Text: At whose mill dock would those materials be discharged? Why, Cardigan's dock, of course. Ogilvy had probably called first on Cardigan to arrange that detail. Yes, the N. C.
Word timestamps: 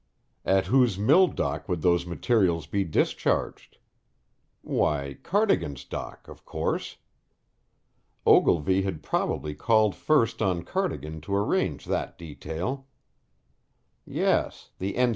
At 0.45 0.65
whose 0.65 0.97
mill 0.97 1.27
dock 1.27 1.69
would 1.69 1.83
those 1.83 2.07
materials 2.07 2.65
be 2.65 2.83
discharged? 2.83 3.77
Why, 4.63 5.19
Cardigan's 5.21 5.83
dock, 5.85 6.27
of 6.27 6.43
course. 6.43 6.97
Ogilvy 8.25 8.81
had 8.81 9.03
probably 9.03 9.53
called 9.53 9.93
first 9.95 10.41
on 10.41 10.63
Cardigan 10.63 11.21
to 11.21 11.35
arrange 11.35 11.85
that 11.85 12.17
detail. 12.17 12.87
Yes, 14.03 14.71
the 14.79 14.95
N. 14.97 15.09
C. 15.09 15.09